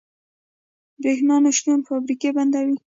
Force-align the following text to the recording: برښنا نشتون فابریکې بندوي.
برښنا 1.01 1.35
نشتون 1.45 1.79
فابریکې 1.87 2.29
بندوي. 2.37 2.77